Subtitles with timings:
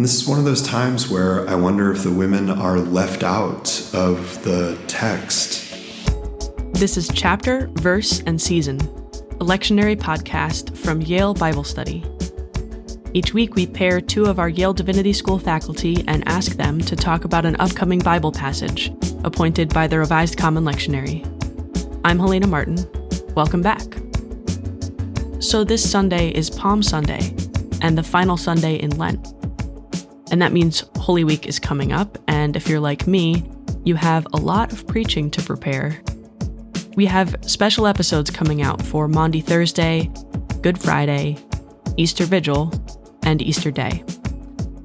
[0.00, 3.22] And this is one of those times where I wonder if the women are left
[3.22, 5.74] out of the text.
[6.72, 12.02] This is Chapter, Verse, and Season, a lectionary podcast from Yale Bible Study.
[13.12, 16.96] Each week, we pair two of our Yale Divinity School faculty and ask them to
[16.96, 18.90] talk about an upcoming Bible passage
[19.22, 21.26] appointed by the Revised Common Lectionary.
[22.06, 22.78] I'm Helena Martin.
[23.34, 23.84] Welcome back.
[25.40, 27.34] So, this Sunday is Palm Sunday
[27.82, 29.39] and the final Sunday in Lent.
[30.30, 33.50] And that means Holy Week is coming up, and if you're like me,
[33.84, 36.00] you have a lot of preaching to prepare.
[36.96, 40.10] We have special episodes coming out for Maundy Thursday,
[40.60, 41.36] Good Friday,
[41.96, 42.72] Easter Vigil,
[43.24, 44.04] and Easter Day.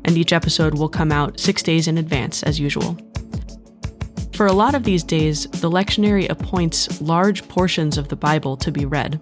[0.05, 2.98] And each episode will come out six days in advance, as usual.
[4.34, 8.72] For a lot of these days, the lectionary appoints large portions of the Bible to
[8.72, 9.22] be read.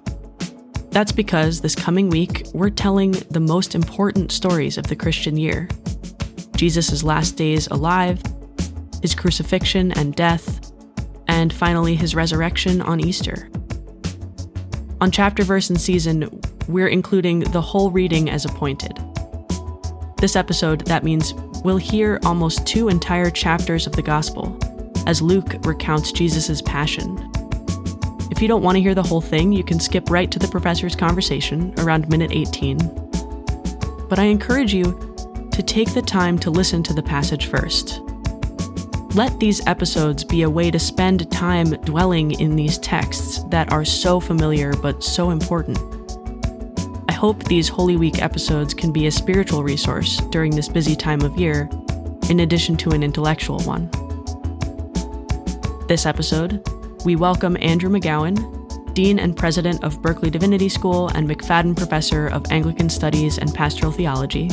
[0.92, 5.68] That's because this coming week, we're telling the most important stories of the Christian year
[6.64, 8.22] Jesus' last days alive,
[9.02, 10.72] his crucifixion and death,
[11.28, 13.50] and finally his resurrection on Easter.
[15.02, 18.98] On chapter, verse, and season, we're including the whole reading as appointed.
[20.20, 21.34] This episode, that means
[21.66, 24.58] we'll hear almost two entire chapters of the Gospel
[25.06, 27.30] as Luke recounts Jesus' passion.
[28.32, 30.48] If you don't want to hear the whole thing, you can skip right to the
[30.48, 32.78] professor's conversation around minute 18.
[34.08, 35.13] But I encourage you
[35.54, 38.02] to take the time to listen to the passage first.
[39.16, 43.86] Let these episodes be a way to spend time dwelling in these texts that are
[43.86, 45.78] so familiar but so important.
[47.08, 51.22] I hope these Holy Week episodes can be a spiritual resource during this busy time
[51.22, 51.70] of year,
[52.32, 53.92] in addition to an intellectual one.
[55.88, 56.68] This episode,
[57.06, 62.52] we welcome Andrew McGowan, Dean and President of Berkeley Divinity School and McFaddin Professor of
[62.52, 64.50] Anglican Studies and Pastoral Theology,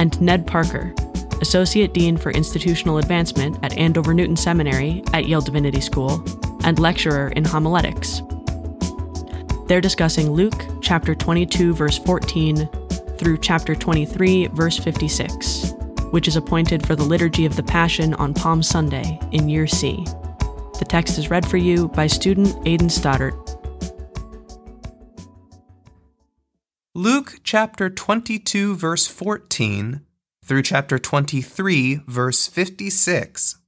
[0.00, 0.94] and Ned Parker,
[1.42, 6.24] Associate Dean for Institutional Advancement at Andover Newton Seminary at Yale Divinity School,
[6.64, 8.22] and lecturer in homiletics.
[9.66, 12.66] They're discussing Luke chapter 22, verse 14,
[13.18, 15.74] through chapter 23, verse 56,
[16.12, 20.02] which is appointed for the Liturgy of the Passion on Palm Sunday in Year C.
[20.78, 23.49] The text is read for you by student Aidan Stoddart.
[26.96, 30.00] Luke chapter 22, verse 14
[30.44, 33.58] through chapter 23, verse 56.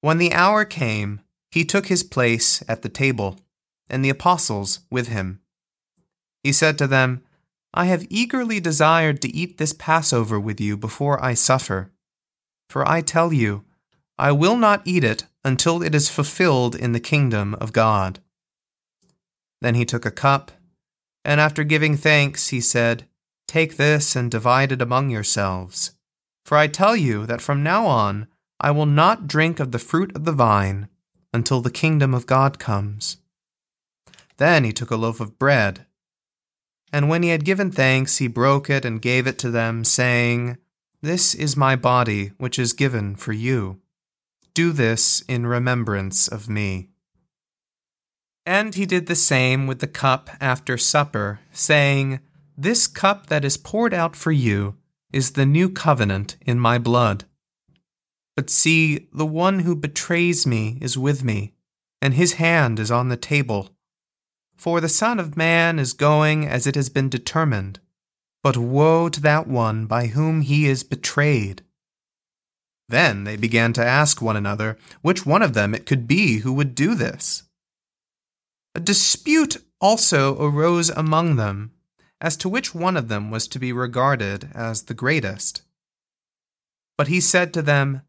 [0.00, 1.20] When the hour came,
[1.50, 3.38] he took his place at the table,
[3.90, 5.42] and the apostles with him.
[6.42, 7.22] He said to them,
[7.74, 11.92] I have eagerly desired to eat this Passover with you before I suffer.
[12.70, 13.66] For I tell you,
[14.18, 18.20] I will not eat it until it is fulfilled in the kingdom of God.
[19.60, 20.52] Then he took a cup,
[21.26, 23.08] and after giving thanks, he said,
[23.48, 25.90] Take this and divide it among yourselves.
[26.44, 28.28] For I tell you that from now on
[28.60, 30.88] I will not drink of the fruit of the vine
[31.34, 33.16] until the kingdom of God comes.
[34.36, 35.84] Then he took a loaf of bread,
[36.92, 40.58] and when he had given thanks, he broke it and gave it to them, saying,
[41.02, 43.80] This is my body, which is given for you.
[44.54, 46.90] Do this in remembrance of me.
[48.46, 52.20] And he did the same with the cup after supper, saying,
[52.56, 54.76] This cup that is poured out for you
[55.12, 57.24] is the new covenant in my blood.
[58.36, 61.54] But see, the one who betrays me is with me,
[62.00, 63.70] and his hand is on the table.
[64.56, 67.80] For the Son of Man is going as it has been determined,
[68.44, 71.62] but woe to that one by whom he is betrayed.
[72.88, 76.52] Then they began to ask one another which one of them it could be who
[76.52, 77.42] would do this.
[78.76, 81.72] A dispute also arose among them
[82.20, 85.62] as to which one of them was to be regarded as the greatest.
[86.98, 88.02] But he said to them,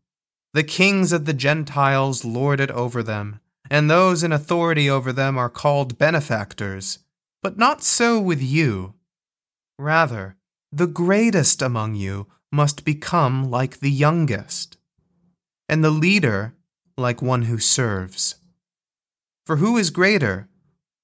[0.54, 3.40] The kings of the Gentiles lord it over them,
[3.72, 7.00] and those in authority over them are called benefactors.
[7.42, 8.96] But not so with you.
[9.80, 10.36] Rather,
[10.70, 14.75] the greatest among you must become like the youngest,
[15.70, 16.56] and the leader
[16.98, 18.36] like one who serves.
[19.46, 20.50] For who is greater,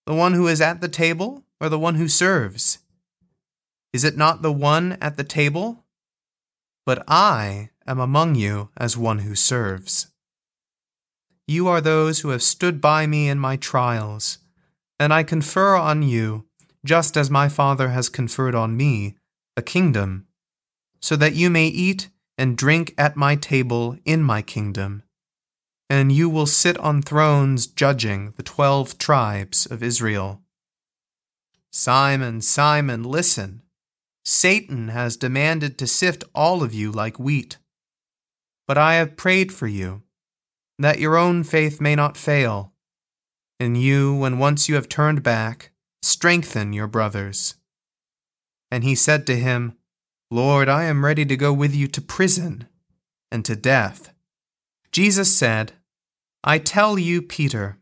[0.05, 2.79] the one who is at the table or the one who serves?
[3.93, 5.85] Is it not the one at the table?
[6.85, 10.07] But I am among you as one who serves.
[11.47, 14.39] You are those who have stood by me in my trials,
[14.99, 16.45] and I confer on you,
[16.85, 19.15] just as my Father has conferred on me,
[19.55, 20.25] a kingdom,
[21.01, 25.03] so that you may eat and drink at my table in my kingdom,
[25.89, 30.41] and you will sit on thrones judging the twelve tribes of Israel.
[31.71, 33.61] Simon, Simon, listen.
[34.23, 37.57] Satan has demanded to sift all of you like wheat.
[38.67, 40.03] But I have prayed for you,
[40.79, 42.73] that your own faith may not fail.
[43.59, 45.71] And you, when once you have turned back,
[46.01, 47.55] strengthen your brothers.
[48.71, 49.77] And he said to him,
[50.31, 52.67] Lord, I am ready to go with you to prison
[53.31, 54.12] and to death.
[54.93, 55.73] Jesus said,
[56.43, 57.79] I tell you, Peter,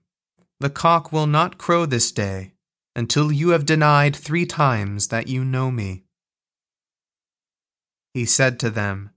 [0.62, 2.54] the cock will not crow this day
[2.96, 6.04] until you have denied three times that you know me.
[8.14, 9.10] He said to them,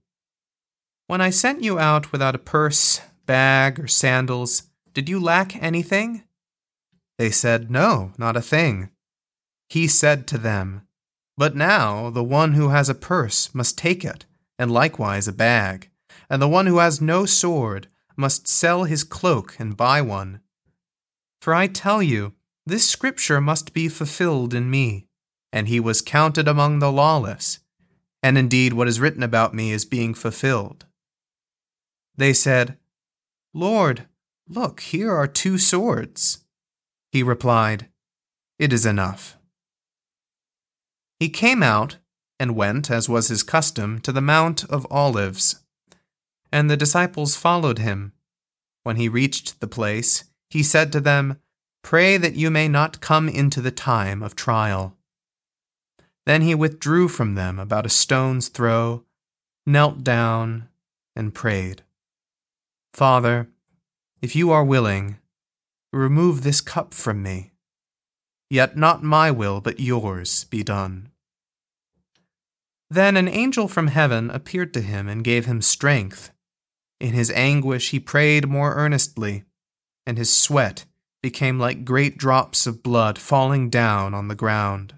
[1.07, 4.63] When I sent you out without a purse, bag, or sandals,
[4.93, 6.23] did you lack anything?
[7.17, 8.89] They said, No, not a thing.
[9.69, 10.81] He said to them,
[11.37, 14.25] But now the one who has a purse must take it,
[14.59, 15.89] and likewise a bag,
[16.29, 17.87] and the one who has no sword
[18.17, 20.41] must sell his cloak and buy one.
[21.41, 22.33] For I tell you,
[22.65, 25.07] this scripture must be fulfilled in me.
[25.51, 27.59] And he was counted among the lawless.
[28.21, 30.85] And indeed, what is written about me is being fulfilled.
[32.17, 32.77] They said,
[33.53, 34.07] Lord,
[34.49, 36.43] look, here are two swords.
[37.11, 37.87] He replied,
[38.57, 39.37] It is enough.
[41.19, 41.97] He came out
[42.39, 45.63] and went, as was his custom, to the Mount of Olives.
[46.55, 48.13] And the disciples followed him.
[48.83, 51.41] When he reached the place, he said to them,
[51.83, 54.95] Pray that you may not come into the time of trial.
[56.25, 59.03] Then he withdrew from them about a stone's throw,
[59.65, 60.69] knelt down,
[61.13, 61.81] and prayed.
[62.93, 63.49] Father,
[64.21, 65.17] if you are willing,
[65.91, 67.51] remove this cup from me.
[68.49, 71.09] Yet not my will, but yours be done.
[72.89, 76.31] Then an angel from heaven appeared to him and gave him strength.
[76.99, 79.43] In his anguish he prayed more earnestly,
[80.05, 80.85] and his sweat
[81.21, 84.95] became like great drops of blood falling down on the ground.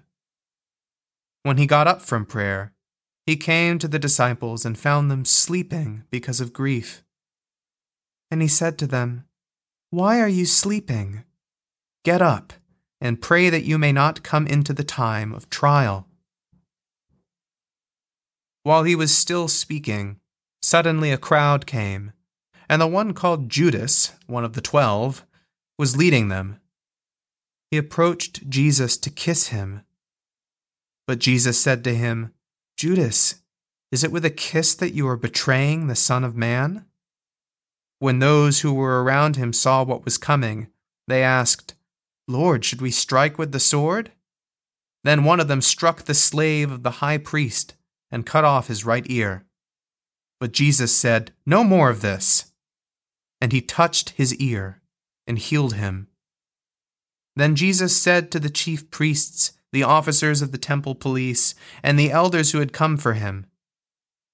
[1.42, 2.72] When he got up from prayer,
[3.26, 7.02] he came to the disciples and found them sleeping because of grief.
[8.30, 9.24] And he said to them,
[9.90, 11.24] Why are you sleeping?
[12.04, 12.52] Get up
[13.00, 16.06] and pray that you may not come into the time of trial.
[18.62, 20.20] While he was still speaking,
[20.62, 22.12] suddenly a crowd came,
[22.68, 25.24] and the one called Judas, one of the twelve,
[25.78, 26.60] was leading them.
[27.70, 29.82] He approached Jesus to kiss him.
[31.06, 32.32] But Jesus said to him,
[32.76, 33.42] Judas,
[33.90, 36.84] is it with a kiss that you are betraying the Son of Man?
[37.98, 40.68] When those who were around him saw what was coming,
[41.06, 41.74] they asked,
[42.28, 44.12] Lord, should we strike with the sword?
[45.04, 47.74] Then one of them struck the slave of the high priest
[48.10, 49.46] and cut off his right ear.
[50.40, 52.52] But Jesus said, No more of this.
[53.40, 54.80] And he touched his ear
[55.26, 56.08] and healed him.
[57.36, 62.10] Then Jesus said to the chief priests, the officers of the temple police, and the
[62.10, 63.46] elders who had come for him,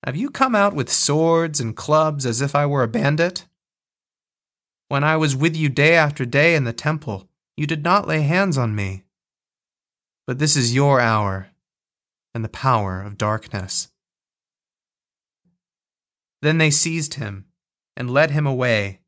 [0.05, 3.47] Have you come out with swords and clubs as if I were a bandit?
[4.89, 8.23] When I was with you day after day in the temple, you did not lay
[8.23, 9.05] hands on me.
[10.27, 11.49] But this is your hour
[12.35, 13.89] and the power of darkness.
[16.45, 17.47] Then they seized him
[17.97, 19.01] and led him away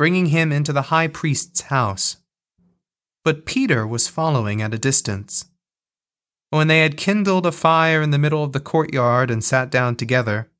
[0.00, 2.16] bringing him into the high priest's house.
[3.22, 5.44] But Peter was following at a distance.
[6.48, 9.96] When they had kindled a fire in the middle of the courtyard and sat down
[9.96, 10.50] together,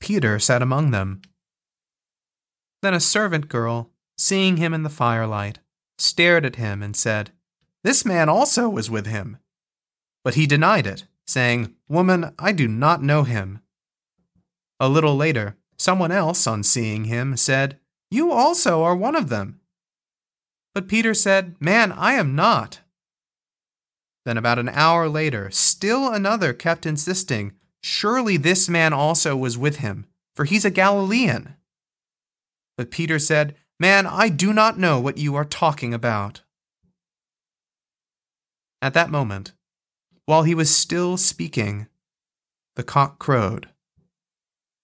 [0.00, 1.22] Peter sat among them.
[2.82, 5.60] Then a servant girl, seeing him in the firelight,
[5.96, 7.30] stared at him and said,
[7.82, 9.38] This man also was with him.
[10.22, 13.60] But he denied it, saying, Woman, I do not know him.
[14.78, 19.60] A little later, someone else, on seeing him, said, you also are one of them.
[20.74, 22.80] But Peter said, Man, I am not.
[24.26, 29.76] Then, about an hour later, still another kept insisting, Surely this man also was with
[29.76, 30.06] him,
[30.36, 31.56] for he's a Galilean.
[32.76, 36.42] But Peter said, Man, I do not know what you are talking about.
[38.82, 39.52] At that moment,
[40.26, 41.86] while he was still speaking,
[42.76, 43.70] the cock crowed.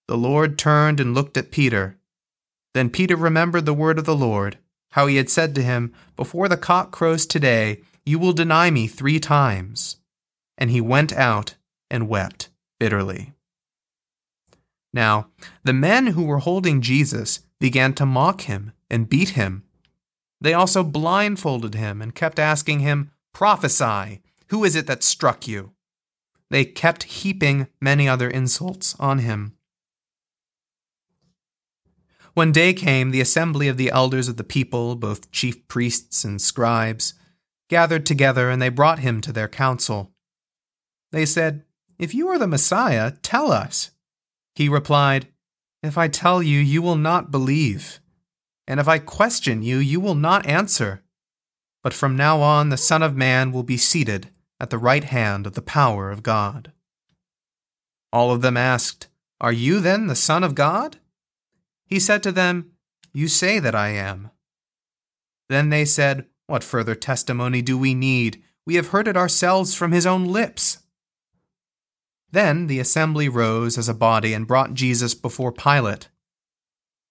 [0.09, 1.97] The Lord turned and looked at Peter.
[2.75, 4.59] Then Peter remembered the word of the Lord,
[4.91, 8.87] how he had said to him, Before the cock crows today, you will deny me
[8.87, 9.97] three times.
[10.57, 11.57] And he went out
[11.91, 13.33] and wept bitterly.
[14.93, 15.29] Now,
[15.65, 19.65] the men who were holding Jesus began to mock him and beat him.
[20.41, 25.73] They also blindfolded him and kept asking him, Prophesy, who is it that struck you?
[26.51, 29.56] They kept heaping many other insults on him.
[32.37, 36.39] When day came, the assembly of the elders of the people, both chief priests and
[36.39, 37.15] scribes,
[37.71, 40.13] gathered together, and they brought him to their council.
[41.13, 41.65] They said,
[41.99, 43.91] If you are the Messiah, tell us.
[44.55, 45.29] He replied,
[45.83, 48.01] If I tell you, you will not believe.
[48.69, 51.03] And if I question you, you will not answer.
[51.83, 54.29] But from now on, the Son of Man will be seated
[54.61, 56.73] at the right hand of the power of God.
[58.13, 59.09] All of them asked,
[59.41, 60.99] Are you then the Son of God?
[61.87, 62.73] He said to them,
[63.15, 64.31] You say that I am.
[65.49, 68.43] Then they said, What further testimony do we need?
[68.67, 70.79] We have heard it ourselves from his own lips.
[72.33, 76.09] Then the assembly rose as a body and brought Jesus before Pilate.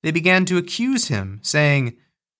[0.03, 1.95] They began to accuse him, saying,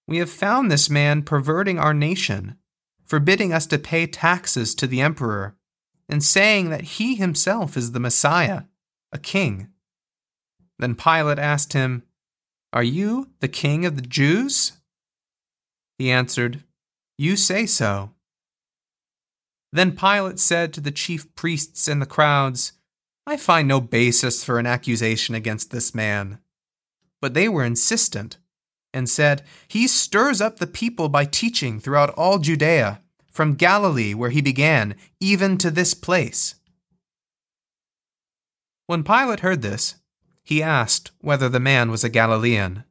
[0.07, 2.57] We have found this man perverting our nation,
[3.05, 5.55] forbidding us to pay taxes to the emperor,
[6.09, 8.63] and saying that he himself is the Messiah,
[9.11, 9.69] a king.
[10.77, 12.03] Then Pilate asked him,
[12.73, 14.73] Are you the king of the Jews?
[15.97, 16.63] He answered,
[17.17, 18.11] You say so.
[19.71, 22.73] Then Pilate said to the chief priests and the crowds,
[23.27, 26.39] I find no basis for an accusation against this man.
[27.21, 28.37] But they were insistent
[28.93, 34.29] and said, He stirs up the people by teaching throughout all Judea, from Galilee, where
[34.29, 36.55] he began, even to this place.
[38.87, 39.95] When Pilate heard this,
[40.45, 42.85] he asked whether the man was a Galilean.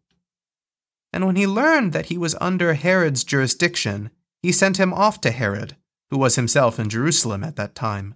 [1.13, 4.11] And when he learned that he was under Herod's jurisdiction,
[4.43, 5.77] he sent him off to Herod
[6.15, 8.15] who was himself in Jerusalem at that time.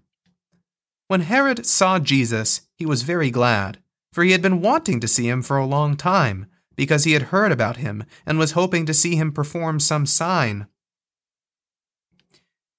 [1.09, 3.79] When Herod saw Jesus, he was very glad,
[4.13, 7.23] for he had been wanting to see him for a long time, because he had
[7.23, 10.69] heard about him and was hoping to see him perform some sign.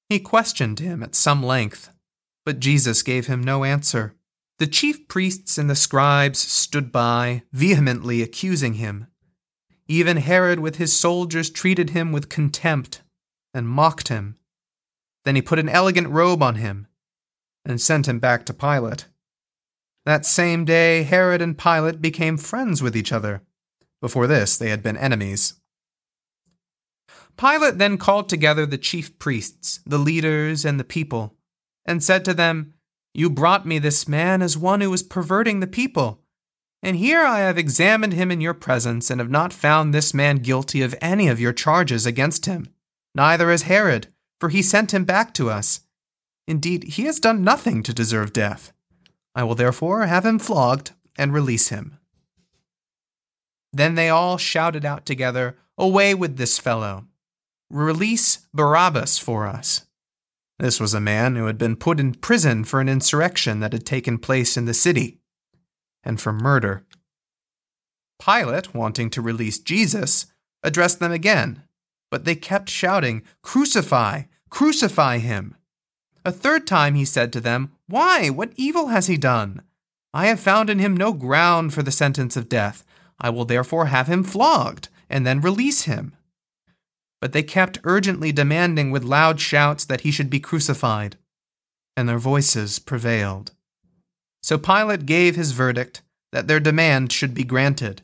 [0.07, 1.89] He questioned him at some length,
[2.45, 4.15] but Jesus gave him no answer.
[4.59, 9.07] The chief priests and the scribes stood by, vehemently accusing him.
[9.87, 13.01] Even Herod with his soldiers treated him with contempt
[13.53, 14.35] and mocked him.
[15.23, 16.87] Then he put an elegant robe on him
[17.63, 19.05] and sent him back to Pilate.
[20.05, 23.41] That same day, Herod and Pilate became friends with each other.
[24.01, 25.53] Before this, they had been enemies.
[27.37, 31.35] Pilate then called together the chief priests, the leaders, and the people,
[31.85, 32.73] and said to them,
[33.13, 36.21] You brought me this man as one who was perverting the people.
[36.81, 40.37] And here I have examined him in your presence, and have not found this man
[40.37, 42.69] guilty of any of your charges against him,
[43.13, 44.07] neither has Herod
[44.39, 45.81] for he sent him back to us.
[46.47, 48.71] Indeed, he has done nothing to deserve death.
[49.35, 51.97] I will therefore have him flogged and release him.
[53.71, 57.05] Then they all shouted out together, Away with this fellow!
[57.69, 59.85] Release Barabbas for us.
[60.59, 63.85] This was a man who had been put in prison for an insurrection that had
[63.85, 65.19] taken place in the city,
[66.03, 66.85] and for murder.
[68.23, 70.27] Pilate, wanting to release Jesus,
[70.61, 71.63] addressed them again
[72.09, 74.23] but they kept shouting, Crucify!
[74.49, 75.55] Crucify him!
[76.25, 78.29] A third time he said to them, Why?
[78.29, 79.61] What evil has he done?
[80.13, 82.83] I have found in him no ground for the sentence of death.
[83.19, 86.15] I will therefore have him flogged, and then release him.
[87.21, 91.17] But they kept urgently demanding with loud shouts that he should be crucified,
[91.97, 93.51] and their voices prevailed.
[94.41, 98.03] So Pilate gave his verdict that their demand should be granted.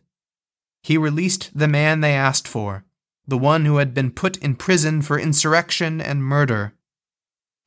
[0.84, 2.84] He released the man they asked for,
[3.27, 6.74] the one who had been put in prison for insurrection and murder,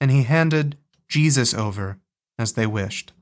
[0.00, 0.76] and he handed
[1.09, 1.99] Jesus over
[2.38, 3.12] as they wished.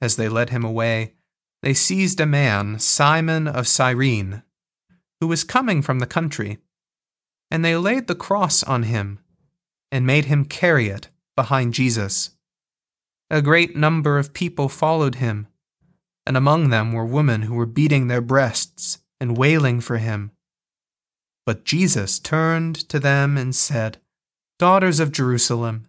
[0.00, 1.14] As they led him away,
[1.62, 4.42] they seized a man, Simon of Cyrene,
[5.20, 6.58] who was coming from the country,
[7.50, 9.18] and they laid the cross on him
[9.92, 12.30] and made him carry it behind Jesus.
[13.30, 15.46] A great number of people followed him,
[16.26, 20.32] and among them were women who were beating their breasts and wailing for him.
[21.44, 23.98] But Jesus turned to them and said,
[24.58, 25.86] Daughters of Jerusalem,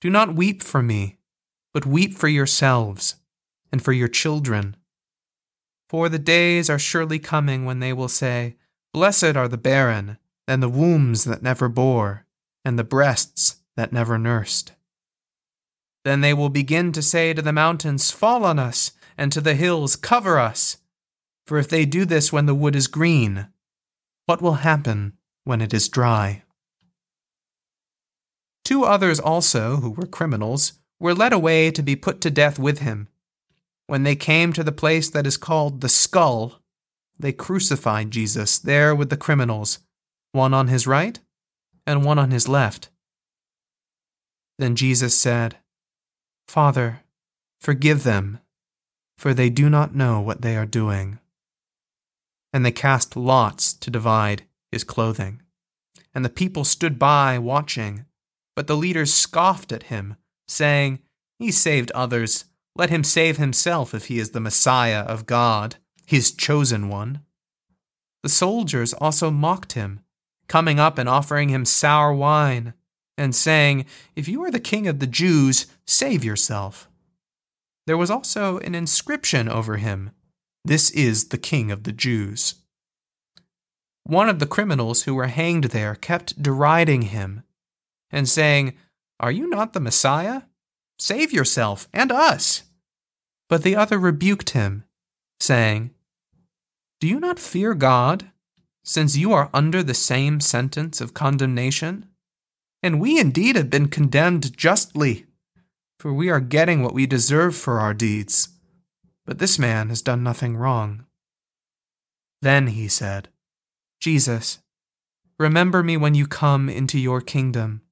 [0.00, 1.18] do not weep for me,
[1.72, 3.16] but weep for yourselves
[3.70, 4.76] and for your children.
[5.92, 8.56] For the days are surely coming when they will say,
[8.94, 10.16] Blessed are the barren,
[10.48, 12.24] and the wombs that never bore,
[12.64, 14.72] and the breasts that never nursed.
[16.06, 19.52] Then they will begin to say to the mountains, Fall on us, and to the
[19.52, 20.78] hills, Cover us.
[21.46, 23.48] For if they do this when the wood is green,
[24.24, 26.42] what will happen when it is dry?
[28.64, 32.78] Two others also, who were criminals, were led away to be put to death with
[32.78, 33.08] him.
[33.86, 36.60] When they came to the place that is called the skull,
[37.18, 39.80] they crucified Jesus there with the criminals,
[40.32, 41.18] one on his right
[41.86, 42.88] and one on his left.
[44.58, 45.56] Then Jesus said,
[46.46, 47.00] Father,
[47.60, 48.38] forgive them,
[49.18, 51.18] for they do not know what they are doing
[52.52, 55.40] and they cast lots to divide his clothing.
[56.14, 58.04] And the people stood by watching,
[58.54, 60.98] but the leaders scoffed at him, saying,
[61.38, 62.44] He saved others.
[62.74, 65.76] Let him save himself if he is the Messiah of God,
[66.06, 67.20] his chosen one.
[68.22, 70.00] The soldiers also mocked him,
[70.48, 72.74] coming up and offering him sour wine,
[73.18, 73.84] and saying,
[74.16, 76.88] If you are the king of the Jews, save yourself.
[77.86, 80.10] There was also an inscription over him
[80.64, 82.54] This is the king of the Jews.
[84.04, 87.42] One of the criminals who were hanged there kept deriding him
[88.10, 88.74] and saying,
[89.20, 90.42] Are you not the Messiah?
[91.02, 92.62] Save yourself and us.
[93.48, 94.84] But the other rebuked him,
[95.40, 95.90] saying,
[97.00, 98.30] Do you not fear God,
[98.84, 102.06] since you are under the same sentence of condemnation?
[102.84, 105.26] And we indeed have been condemned justly,
[105.98, 108.50] for we are getting what we deserve for our deeds.
[109.26, 111.04] But this man has done nothing wrong.
[112.42, 113.28] Then he said,
[113.98, 114.60] Jesus,
[115.36, 117.82] remember me when you come into your kingdom.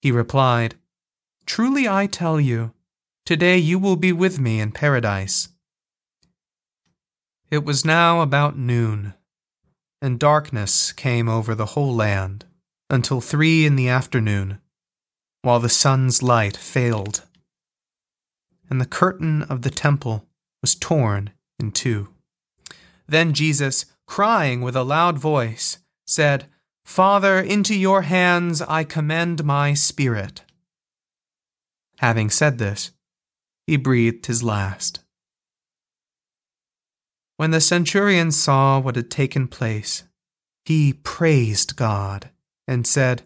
[0.00, 0.76] He replied,
[1.46, 2.72] Truly I tell you,
[3.26, 5.48] today you will be with me in paradise.
[7.50, 9.14] It was now about noon,
[10.00, 12.46] and darkness came over the whole land
[12.88, 14.58] until three in the afternoon,
[15.42, 17.22] while the sun's light failed,
[18.70, 20.26] and the curtain of the temple
[20.60, 22.08] was torn in two.
[23.06, 26.46] Then Jesus, crying with a loud voice, said,
[26.84, 30.42] Father, into your hands I commend my spirit.
[32.02, 32.90] Having said this,
[33.66, 35.00] he breathed his last.
[37.36, 40.02] When the centurion saw what had taken place,
[40.64, 42.30] he praised God
[42.66, 43.22] and said,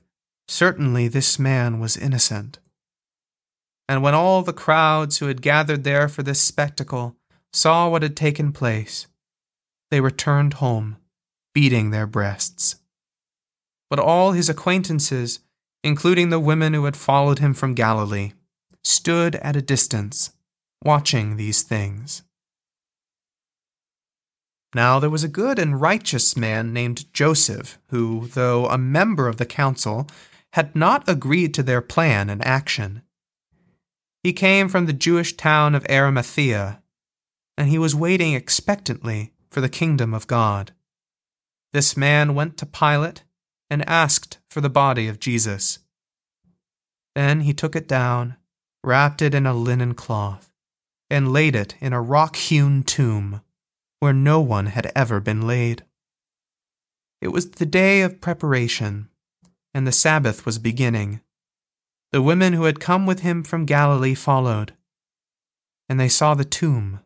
[0.46, 2.58] Certainly this man was innocent.
[3.88, 7.16] And when all the crowds who had gathered there for this spectacle
[7.52, 9.06] saw what had taken place,
[9.90, 10.98] they returned home,
[11.54, 12.76] beating their breasts.
[13.88, 15.40] But all his acquaintances,
[15.82, 18.32] including the women who had followed him from Galilee,
[18.86, 20.32] stood at a distance,
[20.84, 22.22] watching these things.
[24.74, 29.38] Now there was a good and righteous man named Joseph, who, though a member of
[29.38, 30.06] the council,
[30.52, 33.02] had not agreed to their plan and action.
[34.22, 36.82] He came from the Jewish town of Arimathea,
[37.56, 40.72] and he was waiting expectantly for the kingdom of God.
[41.72, 43.24] This man went to Pilate
[43.68, 45.80] and asked for the body of Jesus.
[47.14, 48.36] Then he took it down,
[48.86, 50.52] wrapped it in a linen cloth,
[51.10, 53.42] and laid it in a rock hewn tomb
[53.98, 55.84] where no one had ever been laid.
[57.20, 59.08] It was the day of preparation,
[59.74, 61.20] and the Sabbath was beginning.
[62.12, 64.74] The women who had come with him from Galilee followed,
[65.88, 67.00] and they saw the tomb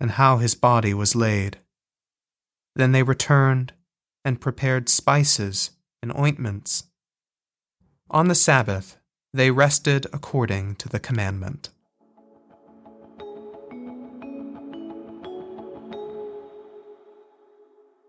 [0.00, 1.58] and how his body was laid.
[2.74, 3.72] Then they returned
[4.24, 5.70] and prepared spices
[6.02, 6.84] and ointments.
[8.10, 8.95] On the Sabbath,
[9.36, 11.68] they rested according to the commandment.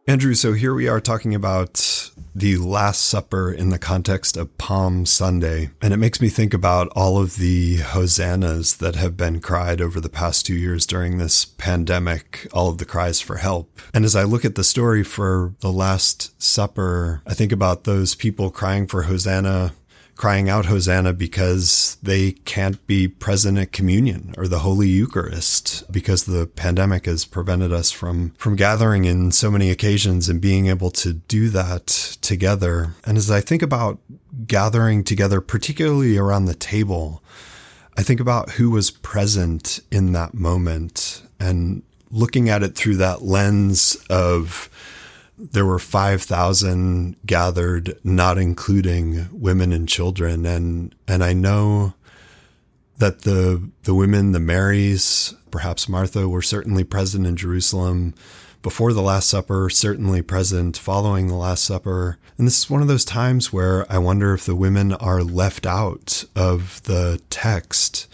[0.10, 5.06] Andrew, so here we are talking about the Last Supper in the context of Palm
[5.06, 5.72] Sunday.
[5.82, 10.00] And it makes me think about all of the hosannas that have been cried over
[10.00, 13.82] the past two years during this pandemic, all of the cries for help.
[13.94, 18.16] And as I look at the story for the Last Supper, I think about those
[18.16, 19.74] people crying for Hosanna
[20.17, 26.25] crying out Hosanna because they can't be present at communion or the Holy Eucharist because
[26.25, 30.89] the pandemic has prevented us from, from gathering in so many occasions and being able
[30.89, 31.88] to do that
[32.21, 32.95] together.
[33.06, 33.99] And as I think about
[34.47, 37.23] gathering together, particularly around the table,
[37.95, 43.21] I think about who was present in that moment and looking at it through that
[43.21, 44.69] lens of
[45.38, 50.45] there were 5,000 gathered, not including women and children.
[50.45, 51.93] And, and I know
[52.97, 58.15] that the, the women, the Marys, perhaps Martha, were certainly present in Jerusalem
[58.63, 62.17] before the Last Supper, certainly present following the Last Supper.
[62.38, 65.67] And this is one of those times where I wonder if the women are left
[65.67, 68.08] out of the text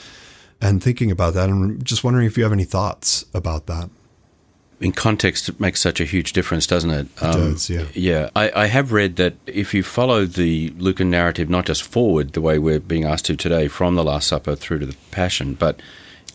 [0.59, 1.49] and thinking about that.
[1.49, 3.89] I'm just wondering if you have any thoughts about that
[4.83, 7.07] in context, it makes such a huge difference, doesn't it?
[7.15, 7.85] It um, does, yeah.
[7.93, 8.29] Yeah.
[8.35, 12.41] I, I, have read that if you follow the Lucan narrative, not just forward the
[12.41, 15.81] way we're being asked to today from the Last Supper through to the Passion, but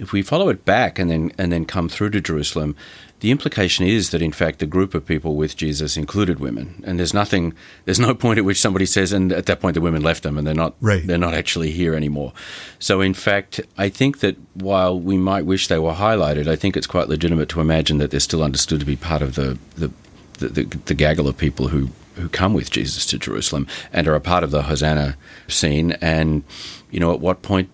[0.00, 2.74] if we follow it back and then and then come through to Jerusalem,
[3.20, 6.98] the implication is that in fact the group of people with Jesus included women, and
[6.98, 7.54] there's nothing,
[7.84, 10.38] there's no point at which somebody says, and at that point the women left them,
[10.38, 11.06] and they're not, right.
[11.06, 12.32] they're not actually here anymore.
[12.78, 16.76] So in fact, I think that while we might wish they were highlighted, I think
[16.76, 19.90] it's quite legitimate to imagine that they're still understood to be part of the the
[20.38, 24.14] the, the, the gaggle of people who who come with Jesus to Jerusalem and are
[24.14, 25.92] a part of the Hosanna scene.
[26.00, 26.42] And,
[26.90, 27.70] you know, at what point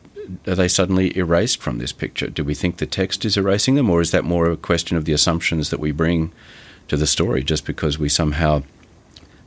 [0.47, 2.29] are they suddenly erased from this picture?
[2.29, 5.05] Do we think the text is erasing them, or is that more a question of
[5.05, 6.33] the assumptions that we bring
[6.89, 8.63] to the story just because we somehow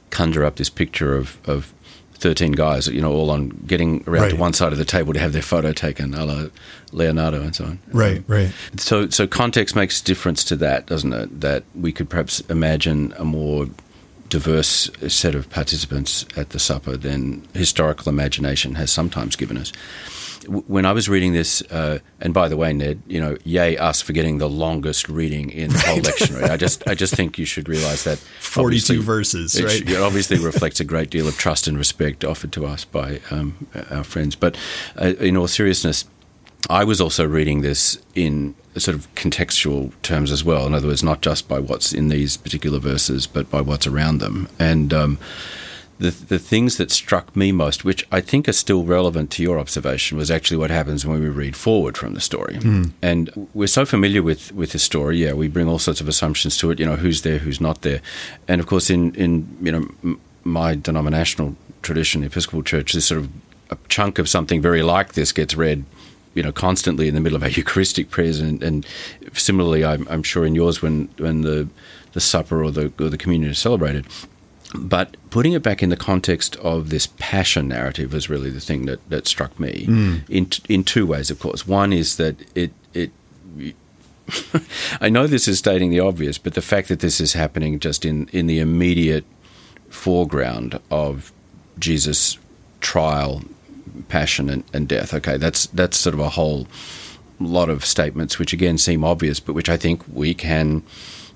[0.10, 1.74] conjure up this picture of, of
[2.16, 4.32] 13 guys, you know, all on getting around right.
[4.32, 6.46] to one side of the table to have their photo taken, a la
[6.92, 7.80] Leonardo and so on.
[7.92, 8.52] Right, um, right.
[8.78, 11.42] So, so context makes a difference to that, doesn't it?
[11.42, 13.68] That we could perhaps imagine a more
[14.30, 19.72] diverse set of participants at the supper than historical imagination has sometimes given us
[20.48, 24.02] when I was reading this, uh, and by the way, Ned, you know, yay us
[24.02, 26.50] for getting the longest reading in the whole lectionary.
[26.50, 29.90] I just, I just think you should realize that forty-two verses, it, right?
[29.90, 33.68] It obviously reflects a great deal of trust and respect offered to us by um,
[33.92, 34.36] our friends.
[34.36, 34.58] But
[35.00, 36.06] uh, in all seriousness,
[36.70, 40.66] I was also reading this in sort of contextual terms as well.
[40.66, 44.20] In other words, not just by what's in these particular verses, but by what's around
[44.20, 44.94] them, and.
[44.94, 45.18] Um,
[46.00, 49.60] the, the things that struck me most, which I think are still relevant to your
[49.60, 52.56] observation, was actually what happens when we read forward from the story.
[52.56, 52.92] Mm.
[53.02, 56.58] And we're so familiar with, with the story, yeah, we bring all sorts of assumptions
[56.58, 58.02] to it, you know, who's there, who's not there.
[58.48, 63.22] And of course, in, in you know, my denominational tradition, the Episcopal Church, this sort
[63.22, 63.30] of
[63.70, 65.84] a chunk of something very like this gets read
[66.34, 68.86] you know, constantly in the middle of our Eucharistic prayers, and, and
[69.34, 71.68] similarly, I'm, I'm, sure in yours when when the
[72.14, 74.06] the supper or the or the communion is celebrated.
[74.76, 78.86] But putting it back in the context of this passion narrative was really the thing
[78.86, 80.30] that, that struck me mm.
[80.30, 81.32] in in two ways.
[81.32, 83.12] Of course, one is that it it.
[85.02, 88.04] I know this is stating the obvious, but the fact that this is happening just
[88.04, 89.24] in, in the immediate
[89.90, 91.32] foreground of
[91.80, 92.38] Jesus'
[92.82, 93.44] trial,
[94.10, 95.14] passion, and, and death.
[95.14, 96.68] Okay, that's that's sort of a whole
[97.40, 100.84] lot of statements which again seem obvious, but which I think we can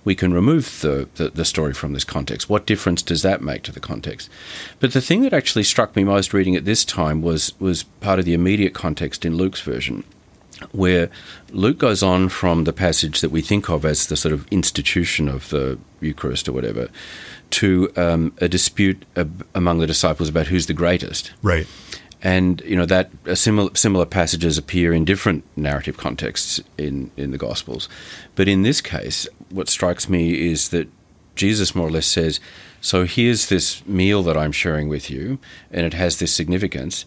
[0.03, 2.49] we can remove the, the, the, story from this context.
[2.49, 4.29] What difference does that make to the context?
[4.79, 8.19] But the thing that actually struck me most reading it this time was, was part
[8.19, 10.03] of the immediate context in Luke's version,
[10.71, 11.09] where
[11.51, 15.27] Luke goes on from the passage that we think of as the sort of institution
[15.27, 16.89] of the Eucharist or whatever
[17.51, 19.05] to um, a dispute
[19.53, 21.31] among the disciples about who's the greatest.
[21.41, 21.67] Right
[22.23, 27.37] and you know that similar similar passages appear in different narrative contexts in in the
[27.37, 27.89] Gospels,
[28.35, 30.87] but in this case, what strikes me is that
[31.35, 32.39] Jesus more or less says,
[32.81, 35.39] "So here's this meal that I'm sharing with you,
[35.71, 37.05] and it has this significance,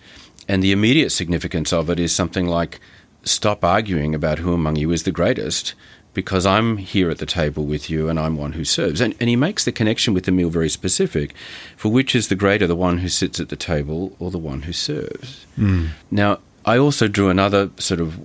[0.49, 2.81] and the immediate significance of it is something like."
[3.27, 5.73] Stop arguing about who among you is the greatest
[6.15, 9.01] because I'm here at the table with you and I'm one who serves.
[9.01, 11.35] And, and he makes the connection with the meal very specific
[11.77, 14.63] for which is the greater, the one who sits at the table or the one
[14.63, 15.45] who serves.
[15.59, 15.89] Mm.
[16.11, 18.19] Now, I also drew another sort of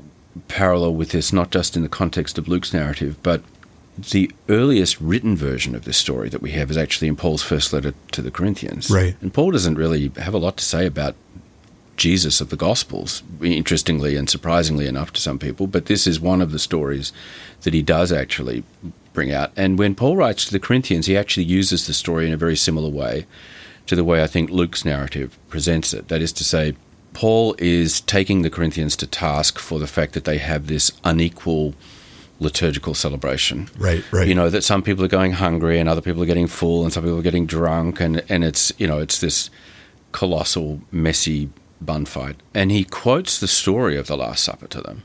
[0.47, 3.41] parallel with this, not just in the context of Luke's narrative, but
[4.03, 7.73] the earliest written version of this story that we have is actually in Paul's first
[7.73, 8.89] letter to the Corinthians.
[8.89, 9.15] Right.
[9.21, 11.15] And Paul doesn't really have a lot to say about
[11.97, 15.67] Jesus of the Gospels, interestingly and surprisingly enough to some people.
[15.67, 17.12] But this is one of the stories
[17.62, 18.63] that he does actually
[19.13, 19.51] bring out.
[19.57, 22.55] And when Paul writes to the Corinthians, he actually uses the story in a very
[22.55, 23.25] similar way
[23.88, 26.07] to the way I think Luke's narrative presents it.
[26.07, 26.75] That is to say,
[27.13, 31.73] Paul is taking the Corinthians to task for the fact that they have this unequal
[32.39, 33.69] liturgical celebration.
[33.78, 34.28] Right, right.
[34.28, 36.93] You know, that some people are going hungry and other people are getting full and
[36.93, 39.49] some people are getting drunk and, and it's, you know, it's this
[40.12, 41.49] colossal, messy
[41.82, 42.38] bun fight.
[42.54, 45.04] And he quotes the story of the Last Supper to them,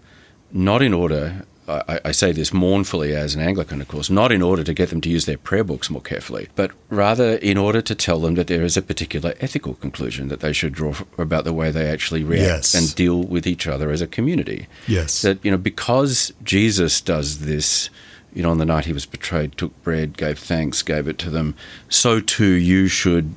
[0.52, 4.42] not in order, I, I, say this mournfully as an Anglican, of course, not in
[4.42, 7.80] order to get them to use their prayer books more carefully, but rather in order
[7.80, 11.44] to tell them that there is a particular ethical conclusion that they should draw about
[11.44, 12.74] the way they actually react yes.
[12.74, 14.66] and deal with each other as a community.
[14.86, 15.22] Yes.
[15.22, 17.88] That, you know, because Jesus does this,
[18.34, 21.30] you know, on the night he was betrayed, took bread, gave thanks, gave it to
[21.30, 21.54] them,
[21.88, 23.34] so too you should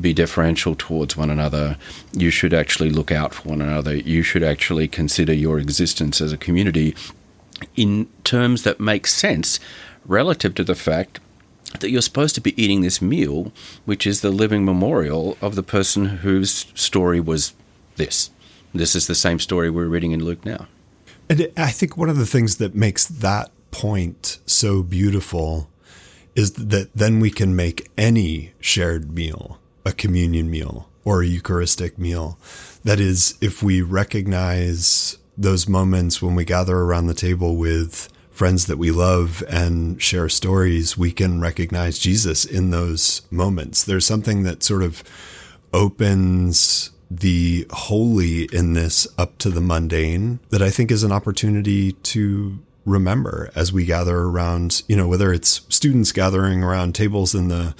[0.00, 1.76] be deferential towards one another.
[2.12, 3.94] You should actually look out for one another.
[3.94, 6.96] You should actually consider your existence as a community
[7.76, 9.60] in terms that make sense
[10.04, 11.20] relative to the fact
[11.80, 13.52] that you're supposed to be eating this meal,
[13.84, 17.52] which is the living memorial of the person whose story was
[17.96, 18.30] this.
[18.74, 20.66] This is the same story we're reading in Luke now.
[21.28, 25.68] And I think one of the things that makes that point so beautiful
[26.34, 31.98] is that then we can make any shared meal a communion meal or a Eucharistic
[31.98, 32.38] meal.
[32.84, 38.66] That is, if we recognize those moments when we gather around the table with friends
[38.66, 43.84] that we love and share stories, we can recognize Jesus in those moments.
[43.84, 45.02] There's something that sort of
[45.72, 51.92] opens the holy in this up to the mundane that I think is an opportunity
[51.92, 57.48] to remember as we gather around, you know, whether it's students gathering around tables in
[57.48, 57.74] the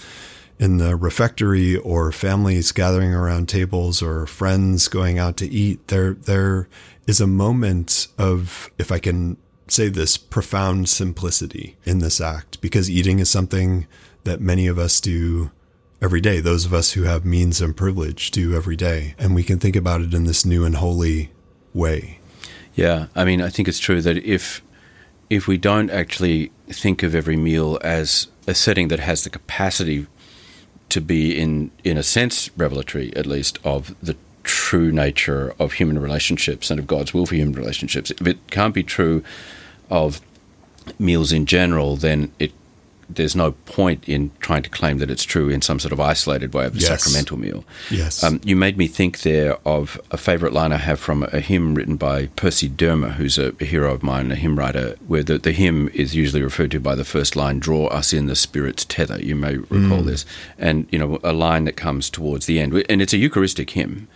[0.59, 6.14] in the refectory or families gathering around tables or friends going out to eat, there
[6.14, 6.68] there
[7.09, 12.90] is a moment of, if I can say this, profound simplicity in this act because
[12.90, 13.87] eating is something
[14.25, 15.51] that many of us do
[16.03, 16.40] every day.
[16.40, 19.14] Those of us who have means and privilege do every day.
[19.18, 21.33] And we can think about it in this new and holy
[21.73, 22.21] way.
[22.75, 24.62] Yeah, I mean, I think it's true that if
[25.31, 30.07] if we don't actually think of every meal as a setting that has the capacity
[30.90, 34.16] to be in in a sense revelatory at least of the
[34.68, 38.74] true nature of human relationships and of God's will for human relationships if it can't
[38.74, 39.24] be true
[39.88, 40.20] of
[40.98, 42.52] meals in general then it
[43.09, 46.52] there's no point in trying to claim that it's true in some sort of isolated
[46.52, 47.02] way of the yes.
[47.02, 47.64] sacramental meal.
[47.90, 48.22] Yes.
[48.22, 51.74] Um, you made me think there of a favourite line I have from a hymn
[51.74, 55.38] written by Percy Dearmer, who's a, a hero of mine, a hymn writer, where the,
[55.38, 58.85] the, hymn is usually referred to by the first line, draw us in the Spirit's
[58.85, 59.18] tether.
[59.20, 60.07] You may recall mm.
[60.07, 60.26] this.
[60.59, 62.74] And, you know, a line that comes towards the end.
[62.90, 64.07] And it's a Eucharistic hymn.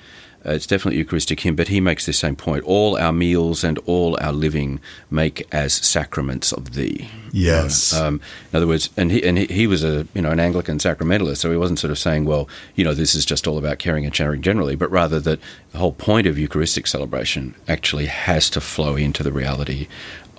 [0.45, 2.65] Uh, it's definitely Eucharistic hymn, but he makes the same point.
[2.65, 7.09] All our meals and all our living make as sacraments of thee.
[7.31, 7.95] Yes.
[7.95, 8.21] Um,
[8.53, 11.39] in other words, and he and he, he, was a you know an Anglican sacramentalist,
[11.39, 14.05] so he wasn't sort of saying, well, you know, this is just all about caring
[14.05, 18.61] and sharing generally, but rather that the whole point of Eucharistic celebration actually has to
[18.61, 19.87] flow into the reality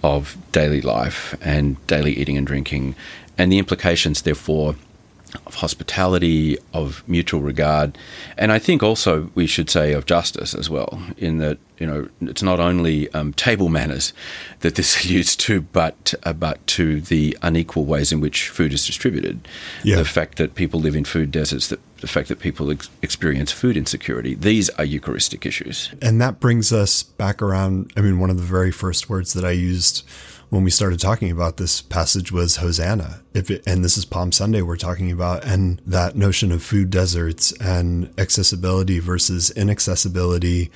[0.03, 2.95] of daily life and daily eating and drinking,
[3.37, 4.75] and the implications, therefore
[5.45, 7.97] of hospitality, of mutual regard,
[8.37, 11.01] and I think also we should say of justice as well.
[11.17, 14.13] In that you know it's not only um, table manners
[14.61, 18.85] that this alludes to, but uh, but to the unequal ways in which food is
[18.85, 19.47] distributed.
[19.83, 19.97] Yeah.
[19.97, 23.51] The fact that people live in food deserts, that the fact that people ex- experience
[23.51, 24.35] food insecurity.
[24.35, 27.91] These are Eucharistic issues, and that brings us back around.
[27.95, 30.05] I mean, one of the very first words that I used
[30.53, 33.23] when we started talking about this passage was Hosanna.
[33.33, 37.51] It, and this is Palm Sunday we're talking about, and that notion of food deserts
[37.53, 40.69] and accessibility versus inaccessibility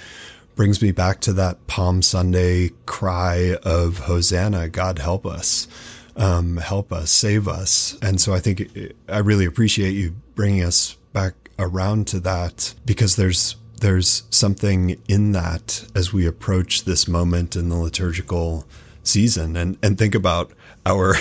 [0.56, 5.68] brings me back to that Palm Sunday cry of Hosanna, God help us.
[6.16, 7.96] Um, help us, save us.
[8.02, 12.74] And so I think it, I really appreciate you bringing us back around to that
[12.84, 18.66] because there's there's something in that as we approach this moment in the liturgical
[19.08, 20.52] season and and think about
[20.86, 21.16] our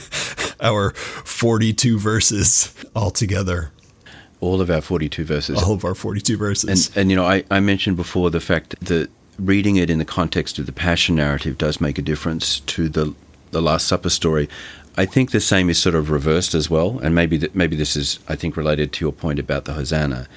[0.60, 3.72] our 42 verses altogether.
[4.40, 5.62] All of our 42 verses.
[5.62, 6.88] All of our 42 verses.
[6.88, 10.04] And and you know I, I mentioned before the fact that reading it in the
[10.04, 13.14] context of the passion narrative does make a difference to the
[13.50, 14.48] the last supper story.
[14.96, 17.96] I think the same is sort of reversed as well and maybe that maybe this
[17.96, 20.28] is I think related to your point about the hosanna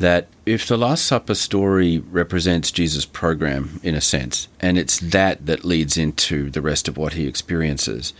[0.00, 5.44] that if the Last Supper story represents Jesus' program in a sense, and it's that
[5.44, 8.14] that leads into the rest of what he experiences,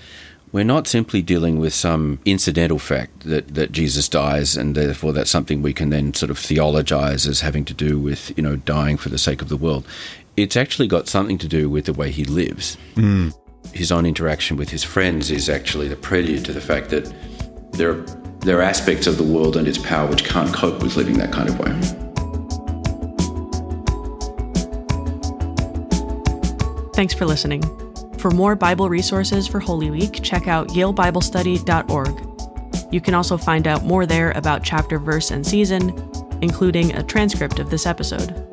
[0.53, 5.31] we're not simply dealing with some incidental fact that, that Jesus dies, and therefore that's
[5.31, 8.99] something we can then sort of theologize as having to do with, you know, dying
[8.99, 9.87] for the sake of the world.
[10.37, 12.77] It's actually got something to do with the way he lives.
[12.95, 13.35] Mm.
[13.73, 17.11] His own interaction with his friends is actually the prelude to the fact that
[17.73, 20.97] there are there are aspects of the world and its power which can't cope with
[20.97, 21.71] living that kind of way.
[26.95, 27.63] Thanks for listening.
[28.19, 32.93] For more Bible resources for Holy Week, check out yalebiblestudy.org.
[32.93, 35.91] You can also find out more there about chapter, verse, and season,
[36.43, 38.47] including a transcript of this episode.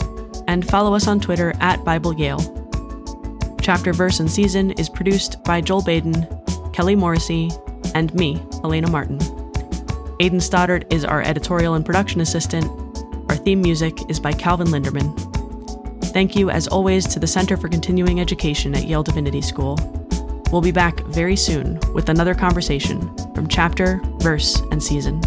[0.47, 2.53] And follow us on Twitter at BibleYale.
[3.61, 6.25] Chapter, Verse, and Season is produced by Joel Baden,
[6.71, 7.51] Kelly Morrissey,
[7.93, 9.19] and me, Elena Martin.
[10.19, 12.65] Aidan Stoddard is our editorial and production assistant.
[13.29, 15.13] Our theme music is by Calvin Linderman.
[16.05, 19.77] Thank you, as always, to the Center for Continuing Education at Yale Divinity School.
[20.51, 25.21] We'll be back very soon with another conversation from chapter, verse, and season.